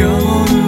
[0.00, 0.61] 영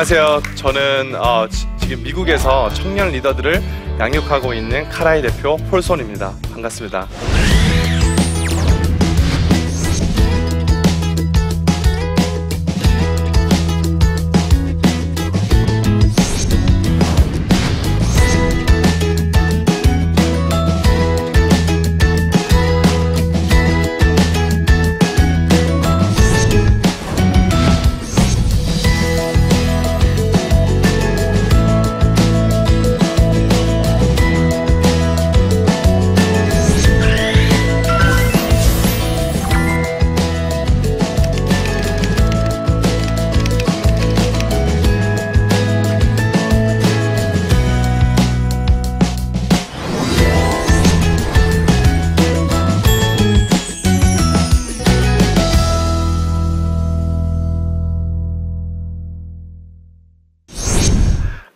[0.00, 0.54] 안녕하세요.
[0.54, 3.62] 저는 어, 지, 지금 미국에서 청년 리더들을
[3.98, 6.32] 양육하고 있는 카라이 대표 폴손입니다.
[6.54, 7.06] 반갑습니다.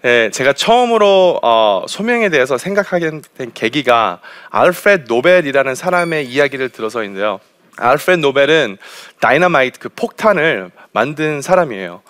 [0.05, 7.41] 네, 제가 처음으로 어, 소명에 대해서 생각하게 된 계기가 알프레드 노벨이라는 사람의 이야기를 들어서인데요.
[7.79, 8.77] 알프레드 노벨은
[9.21, 12.03] 다이너마이트 그 폭탄을 만든 사람이에요.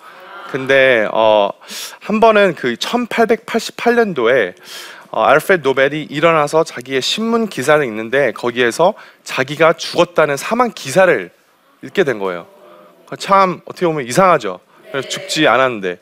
[0.51, 1.49] 근데 어,
[2.01, 4.55] 한 번은 그 1888년도에
[5.11, 8.93] 어, 알프레드 노벨이 일어나서 자기의 신문 기사를 읽는데 거기에서
[9.23, 11.29] 자기가 죽었다는 사망 기사를
[11.81, 12.45] 읽게 된 거예요.
[13.19, 14.59] 참 어떻게 보면 이상하죠.
[15.07, 15.99] 죽지 않았는데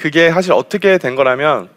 [0.00, 1.68] 그게 사실 어떻게 된 거라면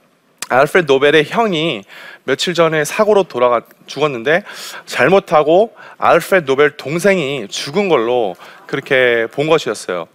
[0.47, 1.83] 알프레드 노벨의 형이
[2.23, 4.43] 며칠 전에 사고로 돌아가 죽었는데
[4.85, 10.07] 잘못하고 알프레드 노벨 동생이 죽은 걸로 그렇게 본 것이었어요.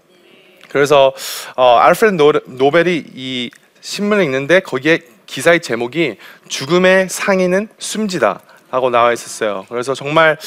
[0.71, 1.13] 그래서
[1.55, 3.51] 어, 알프레드 노, 노벨이 이
[3.83, 6.17] 신문을 읽는데 거기에 기사의 제목이
[6.49, 9.67] 죽음의 상인은 숨지다라고 나와 있었어요.
[9.69, 10.39] 그래서 정말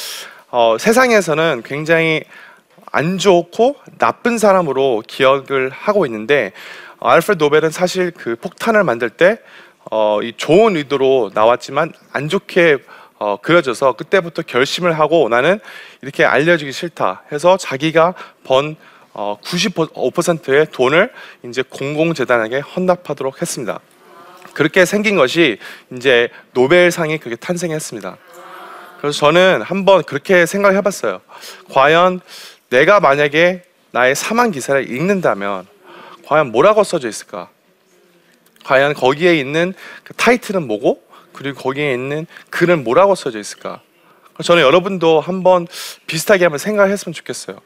[0.49, 2.23] 어, 세상에서는 굉장히
[2.91, 9.39] 안 좋고 나쁜 사람으로 기억을 하고 있는데 어, 알프레드 노벨은 사실 그 폭탄을 만들 때
[9.89, 12.77] 어, 이 좋은 의도로 나왔지만 안 좋게
[13.17, 15.59] 어, 그려져서 그때부터 결심을 하고 나는
[16.01, 18.13] 이렇게 알려지기 싫다 해서 자기가
[18.43, 18.75] 번
[19.13, 21.11] 어, 95%의 돈을
[21.43, 23.79] 이제 공공재단에게 헌납하도록 했습니다.
[24.53, 25.57] 그렇게 생긴 것이
[25.95, 28.17] 이제 노벨상이 그렇게 탄생했습니다.
[28.99, 31.21] 그래서 저는 한번 그렇게 생각을 해봤어요.
[31.71, 32.21] 과연
[32.69, 35.65] 내가 만약에 나의 사망 기사를 읽는다면
[36.31, 37.49] 과연 뭐라고 써져 있을까?
[38.63, 39.73] 과연 거기에 있는
[40.05, 41.03] 그 타이틀은 뭐고
[41.33, 43.81] 그리고 거기에 있는 글은 뭐라고 써져 있을까?
[44.41, 45.67] 저는 여러분도 한번
[46.07, 47.57] 비슷하게 한번 생각했으면 좋겠어요.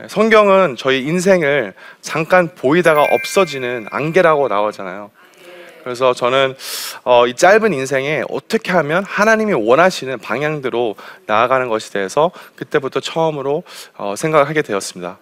[0.00, 5.10] 예, 성경은 저희 인생을 잠깐 보이다가 없어지는 안개라고 나오잖아요.
[5.82, 6.54] 그래서 저는
[7.02, 10.94] 어, 이 짧은 인생에 어떻게 하면 하나님이 원하시는 방향대로
[11.26, 13.64] 나아가는 것에 대해서 그때부터 처음으로
[13.96, 15.18] 어, 생각을 하게 되었습니다.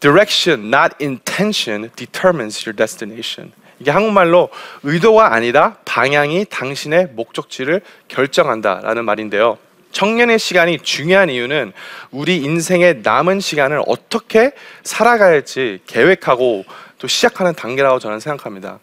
[0.00, 3.52] Direction, not intention, determines your destination.
[3.78, 4.48] 이게 한국말로
[4.82, 9.58] 의도가 아니라 방향이 당신의 목적지를 결정한다라는 말인데요.
[9.92, 11.72] 청년의 시간이 중요한 이유는
[12.10, 14.52] 우리 인생의 남은 시간을 어떻게
[14.82, 16.64] 살아가야 할지 계획하고
[16.98, 18.78] 또 시작하는 단계라고 저는 생각합니다.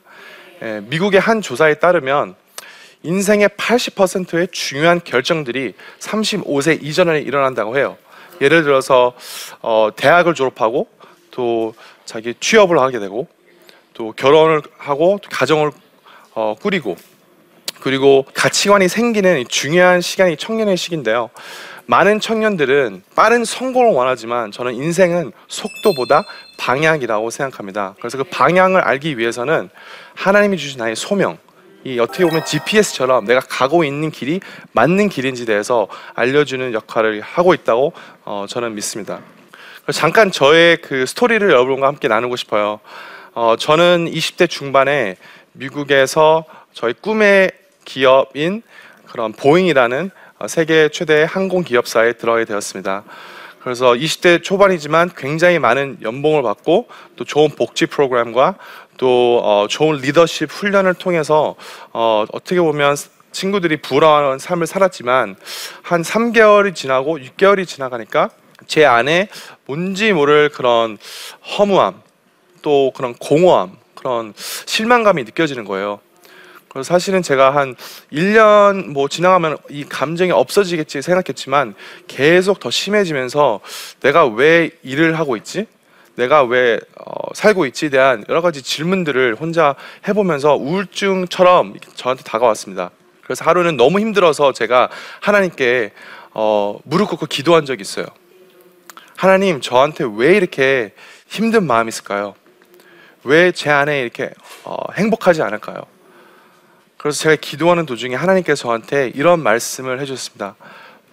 [0.63, 2.35] 예, 미국의 한 조사에 따르면
[3.03, 7.97] 인생의 80%의 중요한 결정들이 35세 이전에 일어난다고 해요.
[8.41, 9.13] 예를 들어서
[9.61, 10.87] 어, 대학을 졸업하고
[11.33, 11.73] 또
[12.05, 13.27] 자기 취업을 하게 되고
[13.93, 15.71] 또 결혼을 하고 또 가정을
[16.35, 16.95] 어, 꾸리고
[17.79, 21.29] 그리고 가치관이 생기는 이 중요한 시간이 청년의 시기인데요.
[21.85, 26.23] 많은 청년들은 빠른 성공을 원하지만 저는 인생은 속도보다
[26.57, 27.95] 방향이라고 생각합니다.
[27.99, 29.69] 그래서 그 방향을 알기 위해서는
[30.15, 31.37] 하나님이 주신 나의 소명,
[31.83, 34.39] 이 어떻게 보면 GPS처럼 내가 가고 있는 길이
[34.71, 37.91] 맞는 길인지 대해서 알려주는 역할을 하고 있다고
[38.23, 39.19] 어, 저는 믿습니다.
[39.91, 42.79] 잠깐 저의 그 스토리를 여러분과 함께 나누고 싶어요.
[43.33, 45.17] 어, 저는 20대 중반에
[45.51, 47.51] 미국에서 저희 꿈의
[47.83, 48.63] 기업인
[49.11, 50.09] 그런 보잉이라는
[50.39, 53.03] 어, 세계 최대 항공 기업사에 들어가게 되었습니다.
[53.59, 56.87] 그래서 20대 초반이지만 굉장히 많은 연봉을 받고
[57.17, 58.55] 또 좋은 복지 프로그램과
[58.97, 61.55] 또 어, 좋은 리더십 훈련을 통해서
[61.91, 62.95] 어, 어떻게 보면
[63.33, 65.35] 친구들이 부러워하는 삶을 살았지만
[65.81, 68.29] 한 3개월이 지나고 6개월이 지나가니까
[68.67, 69.29] 제 안에
[69.65, 70.97] 뭔지 모를 그런
[71.57, 72.01] 허무함
[72.61, 75.99] 또 그런 공허함 그런 실망감이 느껴지는 거예요.
[76.69, 77.75] 그래서 사실은 제가 한
[78.11, 81.75] 1년 뭐 지나가면 이 감정이 없어지겠지 생각했지만
[82.07, 83.59] 계속 더 심해지면서
[84.01, 85.67] 내가 왜 일을 하고 있지?
[86.15, 89.75] 내가 왜 어, 살고 있지에 대한 여러 가지 질문들을 혼자
[90.07, 92.91] 해보면서 우울증처럼 저한테 다가왔습니다.
[93.23, 94.89] 그래서 하루는 너무 힘들어서 제가
[95.21, 95.91] 하나님께
[96.33, 98.05] 어, 무릎 꿇고 기도한 적이 있어요.
[99.15, 100.93] 하나님, 저한테 왜 이렇게
[101.27, 102.35] 힘든 마음이 있을까요?
[103.23, 104.31] 왜 제 안에 이렇게
[104.63, 105.83] 어, 행복하지 않을까요?
[106.97, 110.55] 그래서 제가 기도하는 도중에 하나님께서 저한테 이런 말씀을 해주셨습니다.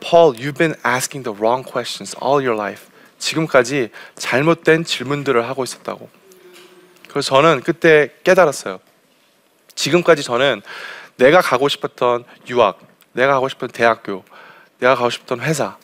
[0.00, 2.87] Paul, you've been asking the wrong questions all your life.
[3.19, 6.08] 지금까지 잘못된 질문들을 하고 있었다고.
[7.08, 8.81] 그래서 저는 그때 깨달았어요.
[9.75, 10.62] 지금까지 저는
[11.17, 12.79] 내가 가고 싶었던 유학,
[13.12, 14.25] 내가 가고 싶은 대학교,
[14.79, 15.76] 내가 가고 싶던 회사.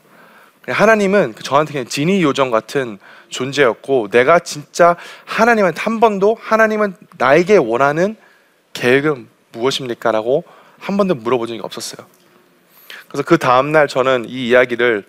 [0.68, 2.98] 하나님은 저한테 그냥 지니 요정 같은
[3.28, 8.16] 존재였고, 내가 진짜 하나님한테 한 번도 하나님은 나에게 원하는
[8.72, 10.12] 계획은 무엇입니까?
[10.12, 10.44] 라고
[10.78, 12.06] 한 번도 물어본 적이 없었어요.
[13.08, 15.04] 그래서 그 다음 날 저는 이 이야기를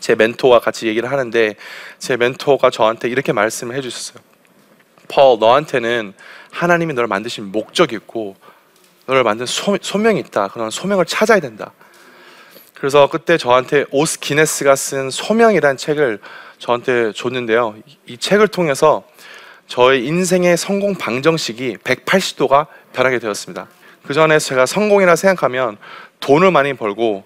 [0.00, 1.56] 제 멘토와 같이 얘기를 하는데
[1.98, 4.22] 제 멘토가 저한테 이렇게 말씀을 해주셨어요.
[5.08, 6.12] 펄, 너한테는
[6.50, 8.36] 하나님이 너를 만드신 목적이 있고
[9.06, 10.48] 너를 만든 소, 소명이 있다.
[10.48, 11.72] 그런 소명을 찾아야 된다.
[12.84, 16.18] 그래서 그때 저한테 오스 기네스가 쓴 소명이라는 책을
[16.58, 17.76] 저한테 줬는데요.
[17.86, 19.04] 이, 이 책을 통해서
[19.68, 23.68] 저의 인생의 성공 방정식이 180도가 변하게 되었습니다.
[24.02, 25.78] 그 전에 제가 성공이라 생각하면
[26.20, 27.24] 돈을 많이 벌고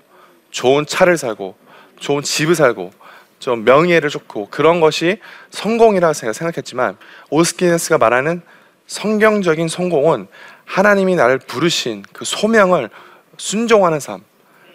[0.52, 1.56] 좋은 차를 사고
[1.98, 2.92] 좋은 집을 살고
[3.40, 5.18] 좀 명예를 좋고 그런 것이
[5.50, 6.96] 성공이라 제가 생각했지만
[7.30, 8.42] 오스키네스가 말하는
[8.86, 10.28] 성경적인 성공은
[10.66, 12.90] 하나님이 나를 부르신 그 소명을
[13.38, 14.22] 순종하는 삶.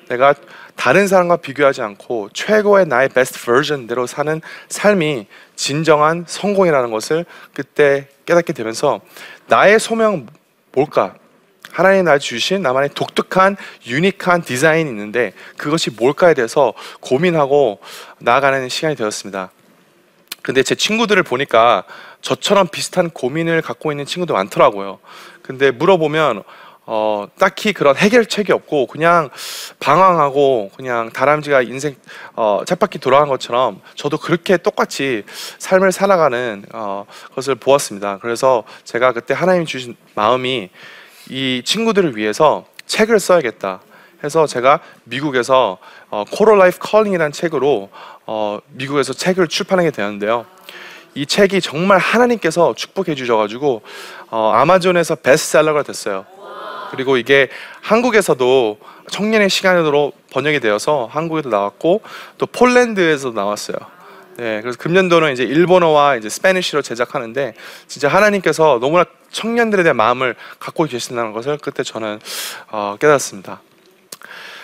[0.09, 0.33] 내가
[0.75, 8.53] 다른 사람과 비교하지 않고 최고의 나의 베스트 버전대로 사는 삶이 진정한 성공이라는 것을 그때 깨닫게
[8.53, 9.01] 되면서
[9.47, 10.27] 나의 소명
[10.71, 11.15] 뭘까?
[11.71, 13.57] 하나님 나 주신 나만의 독특한
[13.87, 17.79] 유니크한 디자인이 있는데 그것이 뭘까에 대해서 고민하고
[18.19, 19.51] 나아가는 시간이 되었습니다.
[20.43, 21.83] 근데 제 친구들을 보니까
[22.21, 24.99] 저처럼 비슷한 고민을 갖고 있는 친구도 많더라고요.
[25.41, 26.43] 근데 물어보면
[26.85, 29.29] 어, 딱히 그런 해결책이 없고 그냥
[29.79, 31.95] 방황하고 그냥 다람쥐가 인생
[32.35, 35.23] 어, 쳇바퀴 돌아간 것처럼 저도 그렇게 똑같이
[35.59, 38.19] 삶을 살아가는 어, 것을 보았습니다.
[38.21, 40.69] 그래서 제가 그때 하나님 주신 마음이
[41.29, 43.81] 이 친구들을 위해서 책을 써야겠다
[44.23, 45.77] 해서 제가 미국에서
[46.09, 47.89] 어, Quarter-Life Calling이라는 책으로
[48.25, 50.45] 어, 미국에서 책을 출판하게 되었는데요.
[51.15, 53.81] 이 책이 정말 하나님께서 축복해 주셔가지고
[54.31, 56.25] 어, 아마존에서 베스트셀러가 됐어요.
[56.93, 57.49] 그리고 이게
[57.81, 58.77] 한국에서도
[59.09, 62.01] 청년의 시간으로 번역이 되어서 한국에도 나왔고
[62.37, 63.77] 또 폴란드에서 나왔어요.
[64.37, 67.55] 네, 그래서 금년도는 이제 일본어와 이제 스페니쉬로 제작하는데
[67.87, 72.19] 진짜 하나님께서 너무나 청년들에 대한 마음을 갖고 계신다는 것을 그때 저는
[72.69, 73.61] 어, 깨닫습니다.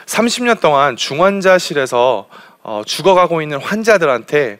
[0.06, 2.28] 30년 동안 중환자실에서
[2.62, 4.60] 어, 죽어가고 있는 환자들한테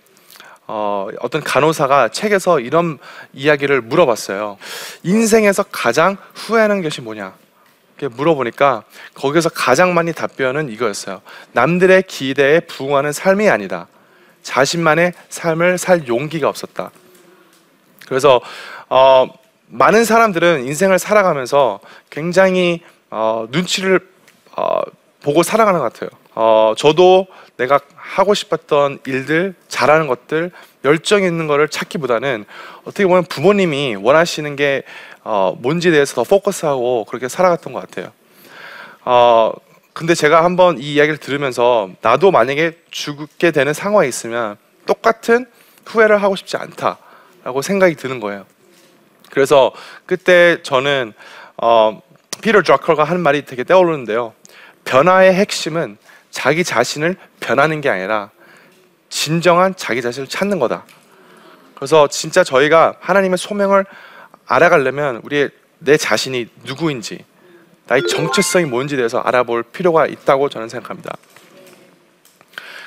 [0.66, 2.98] 어, 어떤 간호사가 책에서 이런
[3.34, 4.58] 이야기를 물어봤어요.
[5.04, 7.34] 인생에서 가장 후회하는 것이 뭐냐?
[8.08, 11.22] 물어보니까 거기서 가장 많이 답변은 이거였어요.
[11.52, 13.88] 남들의 기대에 부응하는 삶이 아니다.
[14.44, 16.92] 자신만의 삶을 살 용기가 없었다.
[18.08, 18.42] 그래서
[18.90, 19.28] 어,
[19.68, 21.80] 많은 사람들은 인생을 살아가면서
[22.10, 24.00] 굉장히 어, 눈치를
[24.56, 24.82] 어,
[25.22, 26.10] 보고 살아가는 것 같아요.
[26.42, 27.28] 어, 저도
[27.58, 30.52] 내가 하고 싶었던 일들, 잘하는 것들,
[30.86, 32.46] 열정 있는 것을 찾기보다는
[32.84, 34.84] 어떻게 보면 부모님이 원하시는 게
[35.26, 38.14] 어, 뭔지에 대해서 더 포커스하고 그렇게 살아갔던 것 같아요.
[39.04, 39.52] 어,
[39.92, 44.56] 근데 제가 한번 이 이야기를 들으면서 나도 만약에 죽게 되는 상황에 있으면
[44.86, 45.46] 똑같은
[45.88, 48.46] 후회를 하고 싶지 않다라고 생각이 드는 거예요.
[49.30, 49.74] 그래서
[50.06, 51.12] 그때 저는
[51.58, 52.02] 어,
[52.42, 54.32] 피터 드라커가 하는 말이 되게 떠오르는데요.
[54.86, 55.98] 변화의 핵심은
[56.40, 58.30] 자기 자신을 변하는 게 아니라
[59.10, 60.86] 진정한 자기 자신을 찾는 거다.
[61.76, 63.86] 그래서 진짜 저희가 하나님의 소명을
[64.46, 67.26] 알아가려면 우리의 내 자신이 누구인지
[67.88, 71.14] 나의 정체성이 뭔지 대해서 알아볼 필요가 있다고 저는 생각합니다.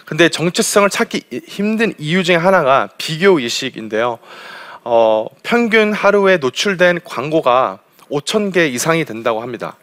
[0.07, 4.19] 근데 정체성을 찾기 힘든 이유 중에 하나가 비교 의식인데요.
[4.85, 7.81] 어, 평균 하루에 노출된 광고가
[8.11, 9.77] 5천 개 이상이 된다고 합니다.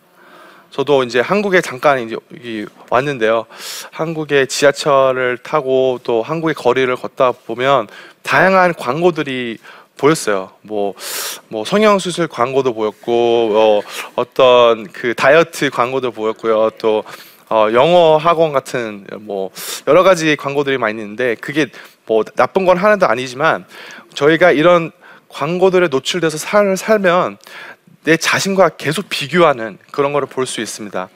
[0.69, 3.45] 저도 이제 한국에 잠깐 이제 왔는데요.
[3.91, 7.87] 한국의 지하철을 타고 또 한국의 거리를 걷다 보면
[8.21, 9.57] 다양한 광고들이
[9.97, 10.51] 보였어요.
[10.61, 10.93] 뭐,
[11.49, 13.11] 뭐 성형수술 광고도 보였고,
[13.53, 13.81] 어,
[14.15, 16.69] 어떤 그 다이어트 광고도 보였고요.
[16.77, 17.03] 또
[17.49, 19.49] 어, 영어 학원 같은 뭐
[19.87, 21.65] 여러 가지 광고들이 많이 있는데 그게
[22.05, 23.65] 뭐 나쁜 건 하나도 아니지만
[24.13, 24.91] 저희가 이런
[25.29, 27.37] 광고들에 노출돼서 삶을 살면
[28.03, 31.09] 내 자신과 계속 비교하는 그런 거를 볼 수 있습니다.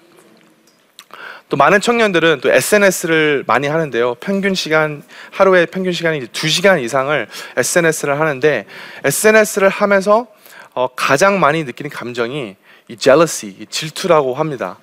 [1.50, 4.16] 또 많은 청년들은 또 SNS를 많이 하는데요.
[4.16, 8.66] 평균 시간 하루에 평균 시간이 이제 2시간 이상을 SNS를 하는데
[9.04, 10.28] SNS를 하면서
[10.74, 12.56] 어, 가장 많이 느끼는 감정이
[12.88, 14.80] 이 jealousy, 이 질투라고 합니다.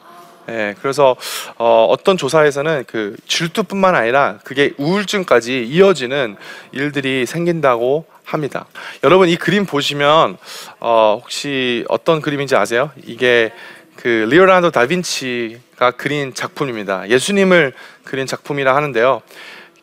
[0.50, 1.16] 예, 그래서
[1.58, 6.36] 어, 어떤 조사에서는 그 질투뿐만 아니라 그게 우울증까지 이어지는
[6.72, 8.66] 일들이 생긴다고 합니다.
[9.04, 10.36] 여러분 이 그림 보시면
[10.80, 12.90] 어, 혹시 어떤 그림인지 아세요?
[13.04, 13.52] 이게
[13.94, 17.08] 그 리오나르도 다빈치가 그린 작품입니다.
[17.08, 17.72] 예수님을
[18.04, 19.22] 그린 작품이라 하는데요.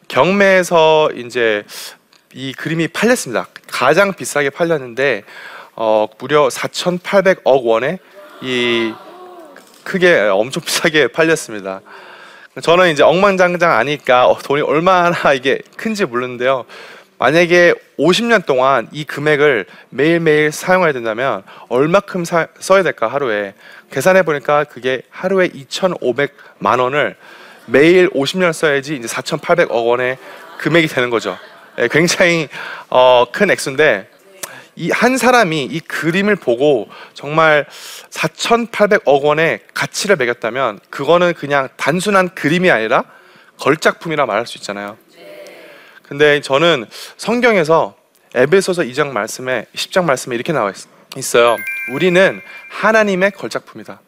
[0.09, 1.63] 경매에서 이제
[2.33, 3.47] 이 그림이 팔렸습니다.
[3.67, 5.23] 가장 비싸게 팔렸는데
[5.75, 7.99] 어, 무려 4,800억 원에
[8.41, 8.93] 이
[9.87, 11.79] 크게 엄청 비싸게 팔렸습니다.
[12.61, 16.65] 저는 이제 억만장장 아니까 어, 돈이 얼마나 이게 큰지 모르는데요.
[17.19, 23.53] 만약에 50년 동안 이 금액을 매일매일 사용해야 된다면 얼마큼 사, 써야 될까 하루에
[23.89, 27.15] 계산해 보니까 그게 하루에 2,500만 원을
[27.65, 30.17] 매일 50년 써야지 이제 4,800억 원의
[30.57, 31.37] 금액이 되는 거죠.
[31.79, 32.49] 예, 굉장히
[32.89, 34.09] 어, 큰 액수인데
[34.77, 37.65] 이 한 사람이 이 그림을 보고 정말
[38.11, 43.03] 4,800억 원의 가치를 매겼다면 그거는 그냥 단순한 그림이 아니라
[43.59, 44.97] 걸작품이라 말할 수 있잖아요.
[46.03, 46.85] 근데 저는
[47.17, 47.95] 성경에서
[48.35, 51.57] 에베소서 2장 말씀에 10장 말씀에 이렇게 나와 있- 있어요.
[51.93, 53.99] 우리는 하나님의 걸작품이다.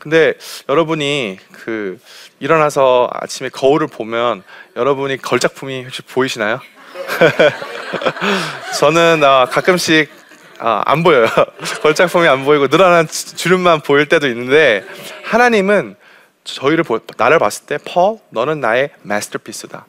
[0.00, 0.34] 근데
[0.68, 1.98] 여러분이 그
[2.40, 4.42] 일어나서 아침에 거울을 보면
[4.76, 6.60] 여러분이 걸작품이 혹시 보이시나요?
[8.78, 10.10] 저는 아, 가끔씩
[10.58, 11.26] 아, 안 보여요.
[11.82, 14.84] 걸작품이 안 보이고 늘어난 주- 주름만 보일 때도 있는데
[15.24, 15.96] 하나님은
[16.44, 19.86] 저희를 보, 나를 봤을 때 펄, 너는 나의 마스터피스다.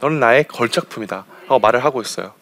[0.00, 1.24] 너는 나의 걸작품이다.
[1.42, 2.32] 라고 말을 하고 있어요.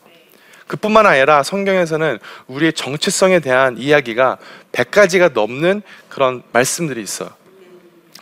[0.67, 4.39] 그뿐만 아니라 성경에서는 우리의 정체성에 대한 이야기가
[4.73, 7.31] 100가지가 넘는 그런 말씀들이 있어요.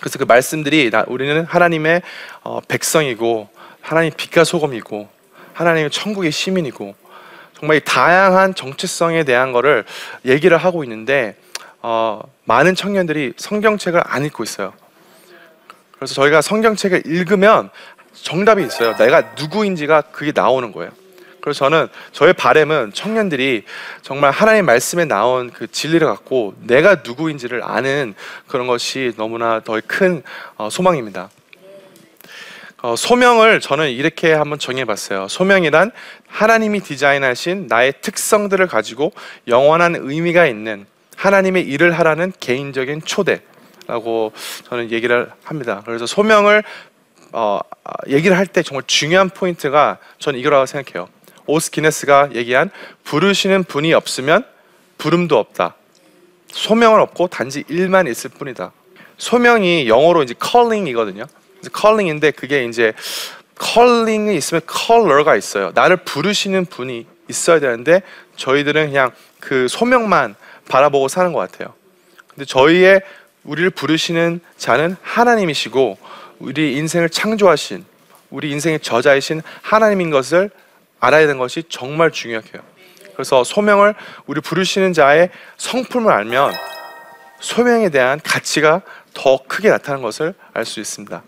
[0.01, 2.03] 그래서 그 말씀들이 나- 우리는 하나님의
[2.43, 3.49] 어, 백성이고
[3.81, 5.09] 하나님 빛과 소금이고
[5.63, 6.95] 하나님의 천국의 시민이고
[7.59, 9.85] 정말 이 다양한 정체성에 대한 거를
[10.25, 11.37] 얘기를 하고 있는데
[11.81, 14.73] 어, 많은 청년들이 성경책을 안 읽고 있어요.
[15.93, 17.71] 그래서 저희가 성경책을 읽으면
[18.13, 18.97] 정답이 있어요.
[18.97, 20.91] 내가 누구인지가 그게 나오는 거예요.
[21.41, 23.65] 그래서 저는 저의 바램은 청년들이
[24.03, 28.15] 정말 하나님 말씀에 나온 그 진리를 갖고 내가 누구인지를 아는
[28.47, 30.23] 그런 것이 너무나 더큰
[30.57, 31.31] 어, 소망입니다.
[32.83, 35.29] 어, 소명을 저는 이렇게 한번 정해봤어요.
[35.29, 35.93] 소명이란
[36.27, 39.13] 하나님이 디자인하신 나의 특성들을 가지고
[39.47, 40.87] 영원한 의미가 있는
[41.17, 44.33] 하나님의 일을 하라는 개인적인 초대라고
[44.69, 45.83] 저는 얘기를 합니다.
[45.85, 46.65] 그래서 소명을
[47.31, 51.09] 어, 아, 얘기를 할 때 정말 중요한 포인트가 저는 이거라고 생각해요.
[51.47, 52.71] 오스 기네스가 얘기한
[53.05, 54.45] 부르시는 분이 없으면
[54.99, 55.77] 부름도 없다.
[56.49, 58.73] 소명은 없고 단지 일만 있을 뿐이다.
[59.19, 61.27] 소명이 영어로 이제 calling이거든요.
[61.75, 62.93] Calling인데 그게 이제
[63.61, 65.73] calling이 있으면 caller가 있어요.
[65.75, 68.03] 나를 부르시는 분이 있어야 되는데
[68.37, 70.35] 저희들은 그냥 그 소명만
[70.69, 71.75] 바라보고 사는 것 같아요.
[72.29, 73.03] 근데 저희의
[73.45, 75.99] 우리를 부르시는 자는 하나님이시고
[76.39, 77.85] 우리 인생을 창조하신
[78.31, 80.51] 우리 인생의 저자이신 하나님인 것을
[81.01, 82.63] 알아야 되는 것이 정말 중요해요.
[83.15, 83.95] 그래서 소명을
[84.27, 85.29] 우리 부르시는 자의
[85.59, 86.53] 성품을 알면
[87.41, 88.81] 소명에 대한 가치가
[89.13, 91.23] 더 크게 나타나는 것을 알 수 있습니다.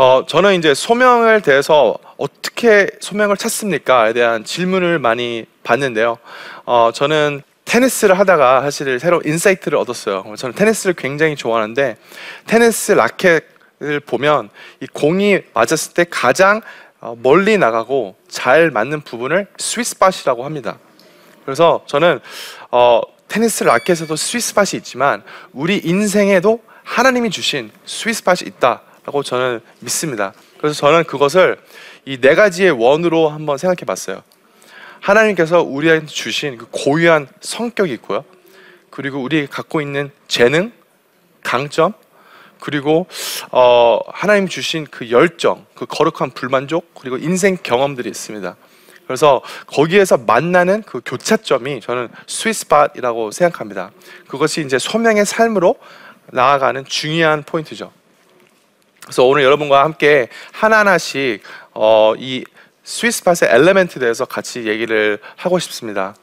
[0.00, 6.18] 어, 저는 이제 소명을 대해서 어떻게 소명을 찾습니까에 대한 질문을 많이 받는데요.
[6.66, 10.24] 어, 저는 테니스를 하다가 사실 새로 insight를 얻었어요.
[10.36, 11.96] 저는 테니스를 굉장히 좋아하는데
[12.46, 14.50] 테니스 라켓을 보면
[14.80, 16.60] 이 공이 맞았을 때 가장
[17.00, 20.78] 어, 멀리 나가고 잘 맞는 부분을 스위스팟이라고 합니다.
[21.44, 22.20] 그래서 저는
[22.70, 30.34] 어, 테니스 라켓에도 sweet spot이 있지만 우리 인생에도 하나님이 주신 스위스팟이 있다 라고 저는 믿습니다.
[30.58, 31.56] 그래서 저는 그것을
[32.04, 34.22] 이 네 가지의 원으로 한번 생각해 봤어요.
[35.00, 38.22] 하나님께서 우리한테 주신 그 고유한 성격이 있고요.
[38.90, 40.72] 그리고 우리 갖고 있는 재능,
[41.42, 41.94] 강점,
[42.60, 43.06] 그리고
[43.50, 48.56] 어, 하나님 주신 그 열정, 그 거룩한 불만족, 그리고 인생 경험들이 있습니다.
[49.06, 53.90] 그래서 거기에서 만나는 그 교차점이 저는 스위스팟이라고 생각합니다.
[54.26, 55.76] 그것이 이제 소명의 삶으로
[56.26, 57.90] 나아가는 중요한 포인트죠.
[59.08, 62.44] 그래서 오늘 여러분과 함께 하나하나씩 어, 이
[62.84, 66.14] 스위스팟의 엘레멘트에 대해서 같이 얘기를 하고 싶습니다.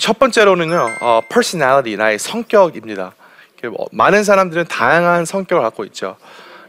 [0.00, 3.14] 첫 번째로는요, 어, personality, 나의 성격입니다.
[3.66, 6.16] 뭐 많은 사람들은 다양한 성격을 갖고 있죠.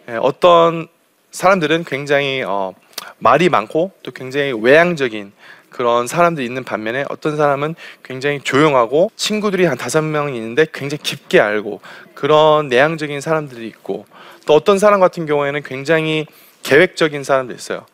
[0.09, 0.87] 예, 어떤
[1.31, 2.75] 사람들은 굉장히 어,
[3.17, 5.31] 말이 많고 또 굉장히 외향적인
[5.71, 7.73] 그런 사람들이 있는 반면에 어떤 사람은
[8.03, 11.81] 굉장히 조용하고 친구들이 한 다섯 명 있는데 굉장히 깊게 알고
[12.13, 14.05] 그런 내향적인 사람들이 있고
[14.45, 16.25] 또 어떤 사람 같은 경우에는 굉장히
[16.63, 17.85] 계획적인 사람도 있어요.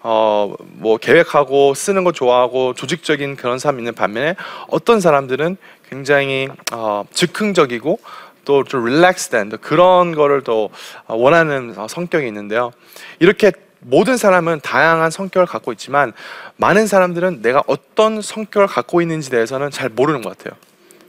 [0.00, 4.36] 어, 뭐 계획하고 쓰는 거 좋아하고 조직적인 그런 사람 있는 반면에
[4.68, 5.56] 어떤 사람들은
[5.88, 7.98] 굉장히 어, 즉흥적이고
[8.44, 10.70] 또좀 릴렉스된 그런 거를 또
[11.08, 12.70] 원하는 성격이 있는데요.
[13.18, 13.50] 이렇게
[13.80, 16.12] 모든 사람은 다양한 성격을 갖고 있지만
[16.56, 20.56] 많은 사람들은 내가 어떤 성격을 갖고 있는지 대해서는 잘 모르는 것 같아요.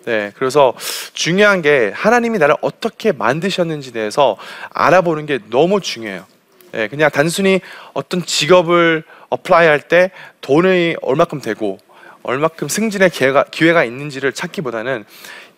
[0.08, 0.74] 네, 그래서
[1.12, 4.38] 중요한 게 하나님이 나를 어떻게 만드셨는지 대해서
[4.70, 6.26] 알아보는 게 너무 중요해요.
[6.72, 7.60] 네, 그냥 단순히
[7.92, 11.78] 어떤 직업을 apply 할 때 돈이 얼마큼 되고
[12.24, 15.04] 얼마큼 승진의 기회가, 기회가 있는지를 찾기보다는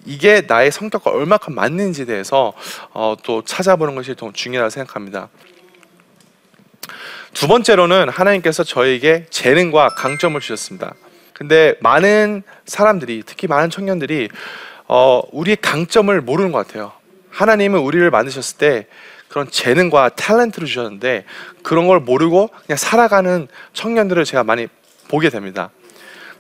[0.07, 2.53] 이게 나의 성격과 얼마큼 맞는지에 대해서
[2.91, 5.29] 어, 또 찾아보는 것이 더 중요하다고 생각합니다.
[7.35, 10.95] 두 번째로는 하나님께서 저에게 재능과 강점을 주셨습니다.
[11.39, 14.27] 근데 많은 사람들이 특히 많은 청년들이
[14.89, 16.91] 어, 우리의 강점을 모르는 것 같아요.
[17.29, 18.87] 하나님은 우리를 만드셨을 때
[19.29, 21.23] 그런 재능과 탤런트를 주셨는데
[21.63, 24.67] 그런 걸 모르고 그냥 살아가는 청년들을 제가 많이
[25.07, 25.69] 보게 됩니다.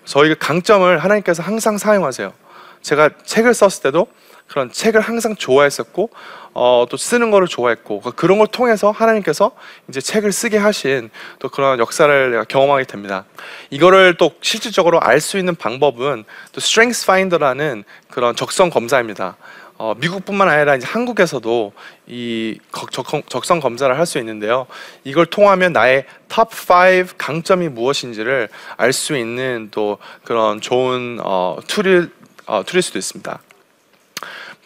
[0.03, 2.33] 저희 강점을 하나님께서 항상 사용하세요.
[2.81, 4.07] 제가 책을 썼을 때도
[4.49, 6.09] 그런 책을 항상 좋아했었고
[6.53, 9.51] 어, 또 쓰는 거를 좋아했고 그 그런 걸 통해서 하나님께서
[9.87, 13.25] 이제 책을 쓰게 하신 또 그런 역사를 내가 경험하게 됩니다.
[13.69, 19.37] 이거를 또 실질적으로 알 수 있는 방법은 또 Strengths Finder라는 그런 적성 검사입니다.
[19.77, 21.71] 어, 미국뿐만 아니라 이제 한국에서도
[22.07, 22.59] 이
[22.91, 24.65] 적, 성 검사를 할 수 있는데요.
[25.03, 32.11] 이걸 통하면 나의 top 5 강점이 무엇인지를 알 수 있는 또 그런 좋은 어, tool을
[32.47, 33.39] 어, tool일 수도 있습니다.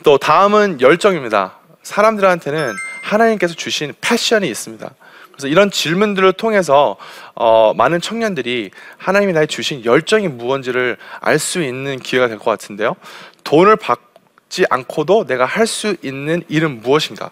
[0.04, 1.58] 또 다음은 열정입니다.
[1.84, 4.90] 사람들한테는 하나님께서 주신 패션이 있습니다.
[5.32, 6.98] 그래서 이런 질문들을 통해서
[7.34, 12.96] 어, 많은 청년들이 하나님이 나에 주신 열정이 무언지를 알 수 있는 기회가 될 것 같은데요.
[13.44, 17.32] 돈을 받지 않고도 내가 할 수 있는 일은 무엇인가?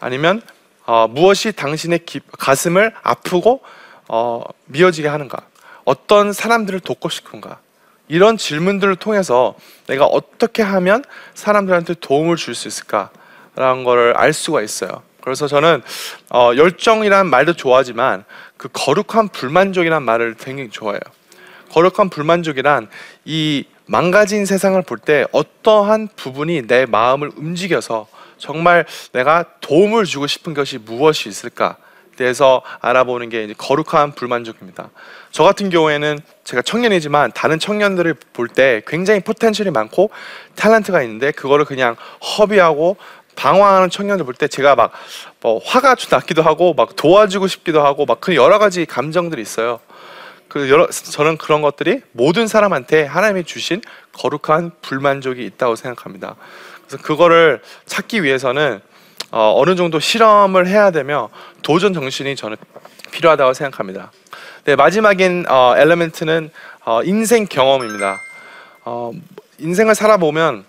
[0.00, 0.42] 아니면
[0.86, 3.60] 어, 무엇이 당신의 기, 가슴을 아프고
[4.08, 5.38] 어, 미어지게 하는가?
[5.84, 7.60] 어떤 사람들을 돕고 싶은가?
[8.10, 9.54] 이런 질문들을 통해서
[9.86, 15.02] 내가 어떻게 하면 사람들한테 도움을 줄 수 있을까라는 것을 알 수가 있어요.
[15.22, 15.82] 그래서 저는
[16.30, 18.24] 어, 열정이란 말도 좋아하지만
[18.56, 21.00] 그 거룩한 불만족이란 말을 굉장히 좋아해요.
[21.70, 22.88] 거룩한 불만족이란
[23.24, 30.52] 이 망가진 세상을 볼 때 어떠한 부분이 내 마음을 움직여서 정말 내가 도움을 주고 싶은
[30.52, 31.76] 것이 무엇이 있을까
[32.20, 34.90] 대해서 알아보는 게 거룩한 불만족입니다.
[35.30, 40.10] 저 같은 경우에는 제가 청년이지만 다른 청년들을 볼 때 굉장히 포텐셜이 많고
[40.54, 42.96] 탤런트가 있는데 그거를 그냥 허비하고
[43.36, 44.92] 방황하는 청년들 볼때 제가 막
[45.42, 49.80] 뭐 화가 나기도 하고 막 도와주고 싶기도 하고 막 그 여러 가지 감정들이 있어요.
[50.48, 53.80] 그 여러 저는 그런 것들이 모든 사람한테 하나님이 주신
[54.12, 56.36] 거룩한 불만족이 있다고 생각합니다.
[56.86, 58.82] 그래서 그거를 찾기 위해서는
[59.30, 61.28] 어, 어느 정도 실험을 해야 되며
[61.62, 62.56] 도전 정신이 저는
[63.12, 64.12] 필요하다고 생각합니다.
[64.64, 66.50] 네, 마지막인 어, 엘레멘트는
[66.84, 68.20] 어, 인생 경험입니다.
[68.84, 69.12] 어,
[69.58, 70.64] 인생을 살아보면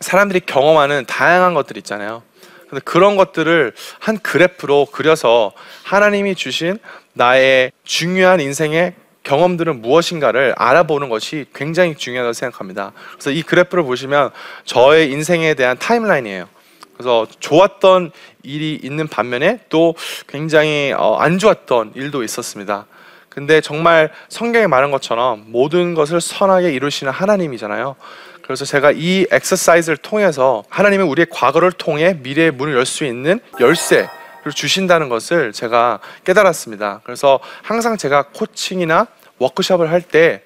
[0.00, 2.22] 사람들이 경험하는 다양한 것들 있잖아요.
[2.68, 5.52] 근데 그런 것들을 한 그래프로 그려서
[5.84, 6.78] 하나님이 주신
[7.12, 12.92] 나의 중요한 인생의 경험들은 무엇인가를 알아보는 것이 굉장히 중요하다고 생각합니다.
[13.12, 14.30] 그래서 이 그래프를 보시면
[14.64, 16.48] 저의 인생에 대한 타임라인이에요.
[16.96, 19.94] 그래서 좋았던 일이 있는 반면에 또
[20.28, 22.86] 굉장히 어, 안 좋았던 일도 있었습니다.
[23.28, 27.96] 근데 정말 성경에 말한 것처럼 모든 것을 선하게 이루시는 하나님이잖아요.
[28.42, 34.08] 그래서 제가 이 엑서사이즈를 통해서 하나님은 우리의 과거를 통해 미래의 문을 열 수 있는 열쇠를
[34.54, 37.00] 주신다는 것을 제가 깨달았습니다.
[37.04, 39.06] 그래서 항상 제가 코칭이나
[39.38, 40.42] 워크숍을 할 때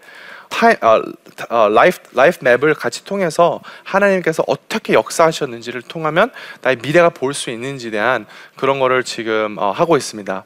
[0.82, 1.02] 어,
[1.50, 6.30] 어, life, life map을 같이 통해서 하나님께서 어떻게 역사하셨는지를 통하면
[6.62, 10.44] 나의 미래가 볼 수 있는지에 대한 그런 거를 지금 어, 하고 있습니다.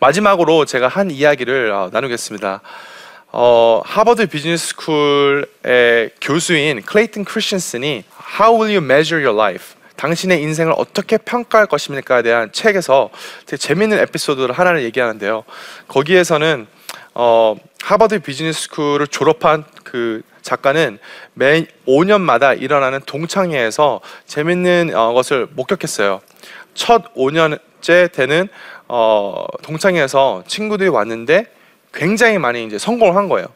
[0.00, 2.62] 마지막으로 제가 한 이야기를 어, 나누겠습니다.
[3.32, 8.04] 어, 하버드 비즈니스 스쿨의 교수인 클레이튼 크리스천슨이
[8.40, 9.76] How will you measure your life?
[9.96, 13.10] 당신의 인생을 어떻게 평가할 것입니까에 대한 책에서
[13.46, 15.44] 되게 재밌는 에피소드를 하나를 얘기하는데요.
[15.88, 16.66] 거기에서는
[17.18, 20.98] 어, 하버드 비즈니스 스쿨을 졸업한 그 작가는
[21.32, 26.20] 매 5년마다 일어나는 동창회에서 재밌는 어, 것을 목격했어요.
[26.74, 28.48] 첫 5년째 되는
[28.86, 31.46] 어, 동창회에서 친구들이 왔는데
[31.94, 33.46] 굉장히 많이 이제 성공을 한 거예요.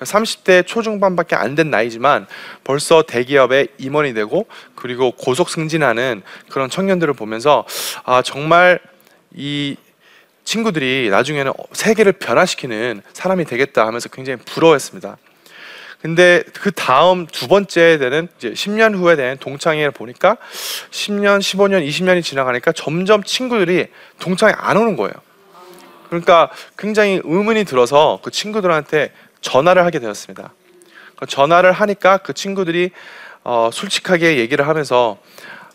[0.00, 2.26] 30대 초중반밖에 안 된 나이지만
[2.64, 7.66] 벌써 대기업의 임원이 되고 그리고 고속 승진하는 그런 청년들을 보면서
[8.04, 8.80] 아 정말
[9.34, 9.76] 이
[10.44, 15.16] 친구들이 나중에는 세계를 변화시키는 사람이 되겠다 하면서 굉장히 부러워했습니다.
[16.00, 20.36] 근데 그 다음 두 번째 되는 이제 10년 후에 되는 동창회를 보니까
[20.90, 23.86] 10년, 15년, 20년이 지나가니까 점점 친구들이
[24.18, 25.12] 동창회 안 오는 거예요.
[26.08, 30.52] 그러니까 굉장히 의문이 들어서 그 친구들한테 전화를 하게 되었습니다.
[31.16, 32.90] 그 전화를 하니까 그 친구들이
[33.44, 35.18] 어, 솔직하게 얘기를 하면서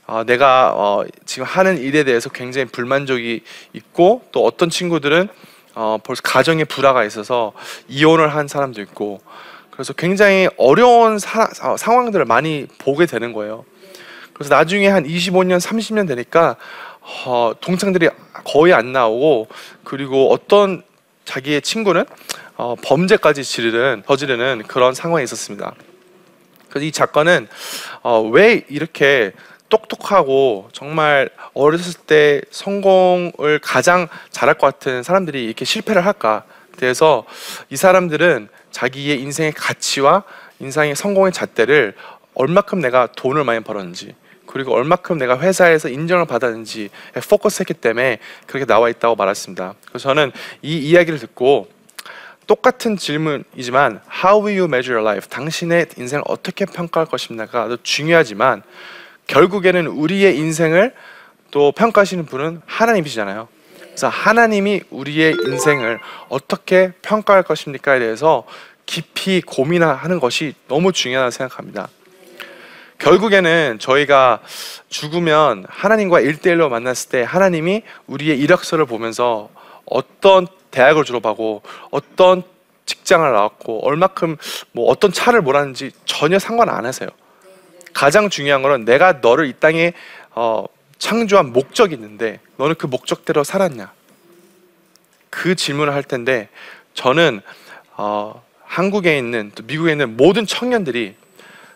[0.07, 3.43] 어, 내가 어, 지금 하는 일에 대해서 굉장히 불만족이
[3.73, 5.27] 있고 또 어떤 친구들은
[5.75, 7.51] 어, 벌써 가정에 불화가 있어서
[7.89, 9.19] 이혼을 한 사람도 있고
[9.69, 13.65] 그래서 굉장히 어려운 사, 어, 상황들을 많이 보게 되는 거예요.
[14.31, 16.55] 그래서 나중에 한 25년, 30년 되니까
[17.25, 18.09] 어, 동창들이
[18.45, 19.49] 거의 안 나오고
[19.83, 20.83] 그리고 어떤
[21.25, 22.05] 자기의 친구는
[22.55, 25.75] 어, 범죄까지 지르는 저지르는 그런 상황이 있었습니다.
[26.69, 27.47] 그래서 이 작가는
[28.03, 29.33] 어, 왜 이렇게
[29.69, 36.43] 똑똑하고 정말 어렸을 때 성공을 가장 잘할 것 같은 사람들이 이렇게 실패를 할까?
[36.77, 37.25] 그래서
[37.69, 40.23] 이 사람들은 자기의 인생의 가치와
[40.59, 41.95] 인생의 성공의 잣대를
[42.35, 46.89] 얼마큼 내가 돈을 많이 벌었는지 그리고 얼마큼 내가 회사에서 인정을 받았는지
[47.29, 49.73] 포커스했기 때문에 그렇게 나와 있다고 말했습니다.
[49.87, 51.67] 그래서 저는 이 이야기를 듣고
[52.45, 55.29] 똑같은 질문이지만 How will you measure your life?
[55.29, 57.77] 당신의 인생을 어떻게 평가할 것입니까?
[57.83, 58.63] 중요하지만
[59.27, 60.93] 결국에는 우리의 인생을
[61.51, 63.47] 또 평가하시는 분은 하나님이시잖아요.
[63.79, 68.45] 그래서 하나님이 우리의 인생을 어떻게 평가할 것입니까에 대해서
[68.85, 71.89] 깊이 고민하는 것이 너무 중요하다고 생각합니다.
[72.99, 74.39] 결국에는 저희가
[74.89, 79.49] 죽으면 하나님과 일대일로 만났을 때 하나님이 우리의 이력서를 보면서
[79.85, 81.61] 어떤 대학을 졸업하고
[81.91, 82.43] 어떤
[82.85, 84.37] 직장을 나왔고 얼마큼
[84.71, 87.09] 뭐 어떤 차를 몰았는지 전혀 상관 안 하세요.
[87.97, 89.91] 가장 중요한 거는 내가 너를 이 땅에
[90.35, 90.65] 어,
[90.99, 93.91] 창조한 목적이 있는데 너는 그 목적대로 살았냐?
[95.31, 96.47] 그 질문을 할 텐데
[96.93, 97.41] 저는
[97.95, 101.15] 어, 한국에 있는 또 미국에 있는 모든 청년들이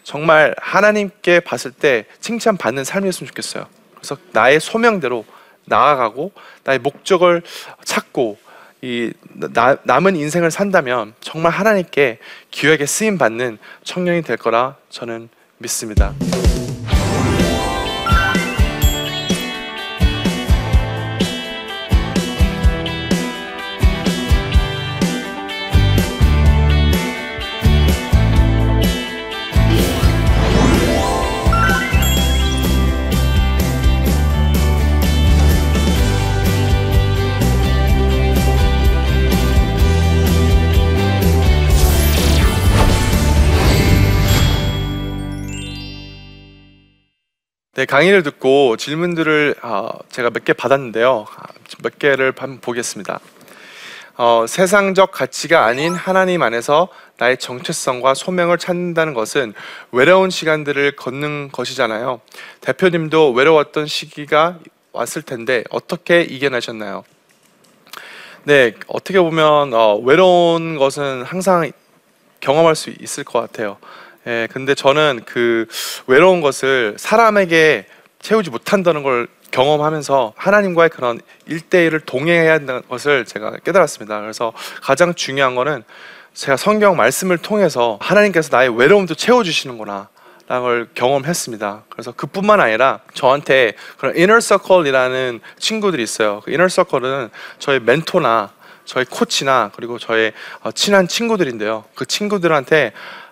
[0.04, 3.66] 정말 하나님께 봤을 때 칭찬받는 삶이었으면 좋겠어요.
[3.96, 5.26] 그래서 나의 소명대로
[5.66, 7.42] 나아가고 나의 목적을
[7.84, 8.38] 찾고
[8.84, 12.20] 이 나, 남은 인생을 산다면 정말 하나님께
[12.52, 15.30] 귀하게 쓰임 받는 청년이 될 거라 저는
[15.62, 16.14] 믿습니다.
[47.82, 51.26] 네, 강의를 듣고 질문들을 어, 제가 몇 개 받았는데요.
[51.36, 51.44] 아,
[51.82, 53.20] 몇 개를 한번 보겠습니다.
[54.18, 59.56] 어, 세상적 가치가 아닌 하나님 안에서 나의 정체성과 소명을 찾는다는 것은
[59.92, 62.22] 외로운 시간들을 걷는 것이잖아요.
[62.60, 64.60] 대표님도 외로웠던 시기가
[64.92, 67.04] 왔을 텐데 어떻게 이겨내셨나요?
[68.44, 71.72] 네, 어떻게 보면 어, 외로운 것은 항상
[72.42, 73.78] 경험할 수 있을 것 같아요.
[74.28, 75.66] 예, 근데 저는 그
[76.06, 77.86] 외로운 것을 사람에게
[78.20, 84.22] 채우지 못한다는 걸 경험하면서 하나님과의 그런 일대일을 동행해야 한다는 것을 제가 깨달았습니다.
[84.22, 85.84] 그래서 가장 중요한 거는
[86.34, 90.10] 제가 성경 말씀을 통해서 하나님께서 나의 외로움도 채워주시는구나.
[90.48, 91.84] 라는 걸 경험했습니다.
[91.88, 96.42] 그래서 그뿐만 아니라 저한테 그런 이너서클이라는 친구들이 있어요.
[96.44, 97.30] 그 이너서클은
[97.60, 98.52] 저의 멘토나
[98.84, 101.86] 저의 코치나 그리고 저의 어, 친한 친구들인데요.
[101.96, 102.92] 그 친구들한테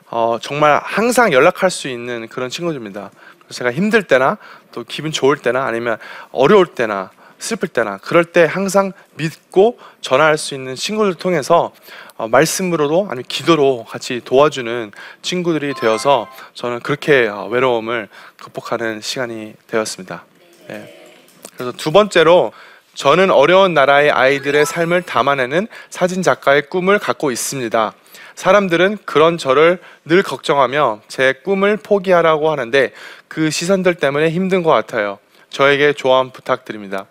[0.09, 3.11] 어, 정말 항상 연락할 수 있는 그런 친구들입니다.
[3.49, 4.37] 제가 힘들 때나
[4.71, 5.97] 또 기분 좋을 때나 아니면
[6.31, 11.71] 어려울 때나 슬플 때나 그럴 때 항상 믿고 전화할 수 있는 친구들 통해서
[12.17, 14.91] 어, 말씀으로도 아니면 기도로 같이 도와주는
[15.21, 20.25] 친구들이 되어서 저는 그렇게 어, 외로움을 극복하는 시간이 되었습니다.
[20.67, 21.13] 네.
[21.55, 22.51] 그래서 두 번째로
[22.93, 27.93] 저는 어려운 나라의 아이들의 삶을 담아내는 사진 작가의 꿈을 갖고 있습니다.
[28.39, 32.93] 사람들은 그런 저를 늘 걱정하며 제 꿈을 포기하라고 하는데
[33.27, 35.19] 그 시선들 때문에 힘든 것 같아요.
[35.49, 37.05] 저에게 조언 부탁드립니다.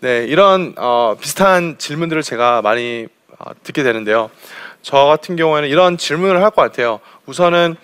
[0.00, 3.06] 네, 이런 어, 비슷한 질문들을 제가 많이
[3.38, 4.30] 어, 듣게 되는데요.
[4.82, 7.00] 저 같은 경우에는 이런 질문을 할 것 같아요.
[7.24, 7.76] 우선은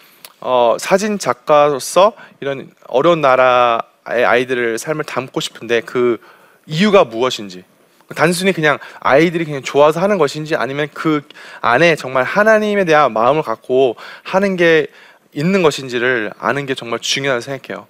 [0.42, 6.18] 어, 사진 작가로서 이런 어려운 나라의 아이들을 삶을 담고 싶은데 그
[6.66, 7.64] 이유가 무엇인지
[8.14, 11.22] 단순히 그냥 아이들이 그냥 좋아서 하는 것인지 아니면 그
[11.60, 14.86] 안에 정말 하나님에 대한 마음을 갖고 하는 게
[15.32, 17.86] 있는 것인지를 아는 게 정말 중요하다고 생각해요.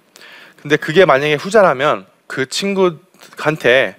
[0.61, 3.95] 근데 그게 만약에 후자라면 그 친구한테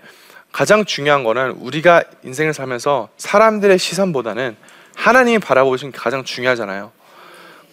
[0.52, 4.56] 가장 중요한 거는 우리가 인생을 살면서 사람들의 시선보다는
[4.96, 6.90] 하나님이 바라보시는 게 가장 중요하잖아요.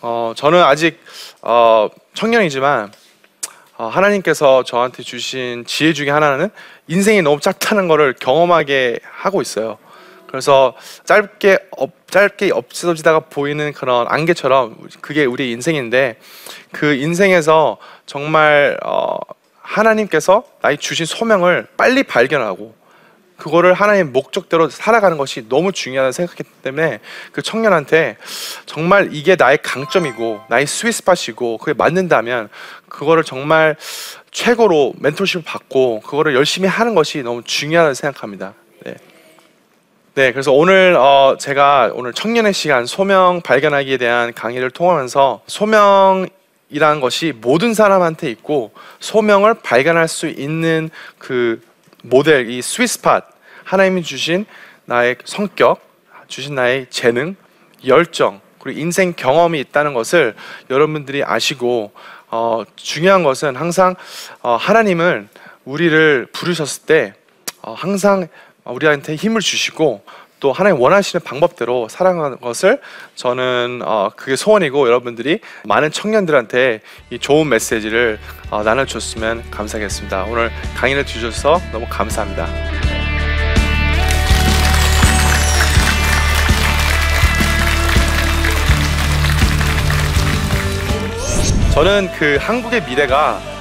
[0.01, 1.01] 어, 저는 아직
[1.41, 3.04] 어, 청년이지만 어,
[3.77, 6.49] 하나님께서 저한테 주신 지혜 중에 하나는
[6.87, 9.77] 인생이 너무 짧다는 거를 경험하게 하고 있어요.
[10.27, 10.73] 그래서
[11.05, 16.17] 짧게 업, 짧게 없어지다가 보이는 그런 안개처럼 그게 우리 인생인데
[16.71, 19.17] 그 인생에서 정말 어,
[19.61, 22.75] 하나님께서 나의 주신 소명을 빨리 발견하고
[23.37, 26.99] 그거를 하나님의 목적대로 살아가는 것이 너무 중요하다고 생각했기 때문에
[27.31, 28.17] 그 청년한테
[28.65, 32.49] 정말 이게 나의 강점이고 나의 스위스팟이고 그게 맞는다면
[32.87, 33.75] 그거를 정말
[34.31, 38.53] 최고로 멘토십을 받고 그거를 열심히 하는 것이 너무 중요하다고 생각합니다.
[38.85, 38.95] 네.
[40.15, 46.27] 네, 그래서 오늘 어, 제가 오늘 청년의 시간 소명 발견하기에 대한 강의를 통하면서 소명
[46.69, 51.61] 이라는 것이 모든 사람한테 있고 소명을 발견할 수 있는 그
[52.05, 53.21] 모델 이 스위스팟.
[53.63, 54.45] 하나님이 주신
[54.85, 55.81] 나의 성격,
[56.27, 57.35] 주신 나의 재능,
[57.85, 60.35] 열정 그리고 인생 경험이 있다는 것을
[60.69, 61.91] 여러분들이 아시고
[62.29, 63.95] 어, 중요한 것은 항상
[64.41, 65.29] 어, 하나님은
[65.65, 67.13] 우리를 부르셨을 때
[67.61, 68.27] 어, 항상
[68.65, 70.03] 우리한테 힘을 주시고
[70.39, 72.81] 또 하나님 원하시는 방법대로 살아가는 것을
[73.15, 78.19] 저는 어, 그게 소원이고 여러분들이 많은 청년들한테 이 좋은 메시지를
[78.49, 80.25] 어, 나눠줬으면 감사하겠습니다.
[80.25, 82.47] 오늘 강의를 주셔서 너무 감사합니다.
[91.73, 93.54] 저는 그 한국의 미래가 어,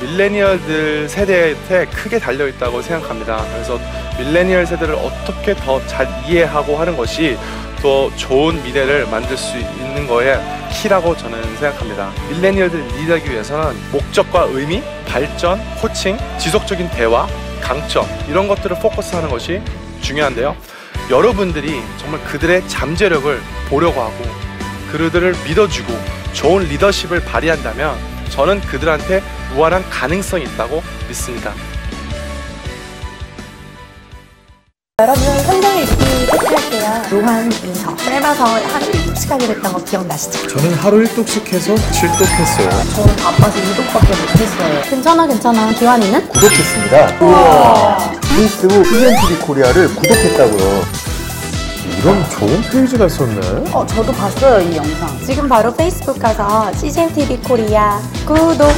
[0.00, 1.54] 밀레니얼들 세대에
[1.86, 3.44] 크게 달려 있다고 생각합니다.
[3.52, 3.78] 그래서
[4.18, 7.36] 밀레니얼 세대를 어떻게 더 잘 이해하고 하는 것이
[7.80, 10.38] 더 좋은 미래를 만들 수 있는 거에
[10.72, 12.10] 키라고 저는 생각합니다.
[12.30, 17.26] 밀레니얼들 리드하기 위해서는 목적과 의미, 발전, 코칭, 지속적인 대화,
[17.62, 19.60] 강점 이런 것들을 포커스하는 것이
[20.02, 20.56] 중요한데요.
[21.10, 24.24] 여러분들이 정말 그들의 잠재력을 보려고 하고
[24.90, 25.92] 그들을 믿어주고
[26.32, 27.96] 좋은 리더십을 발휘한다면
[28.30, 29.22] 저는 그들한테
[29.56, 31.52] 무한한 가능성이 있다고 믿습니다.
[35.00, 37.02] 여러분 성경 읽기 테스트할게요.
[37.10, 40.46] 요한일서 짧아서 하루 1독씩 하게 됐던 거 기억나시죠?
[40.48, 42.94] 저는 하루 1독씩 해서 7독했어요.
[42.96, 44.82] 저는 바빠서 이독밖에 못했어요.
[44.82, 45.72] 괜찮아 괜찮아.
[45.72, 46.28] 기환이는?
[46.28, 47.18] 구독했습니다.
[48.28, 50.82] 페이스북 ENTV 코리아를 구독했다고요.
[51.98, 53.70] 이런 좋은 페이지가 있었네.
[53.72, 55.18] 어 저도 봤어요 이 영상.
[55.26, 58.70] 지금 바로 페이스북 가서 CJTV 코리아 구독.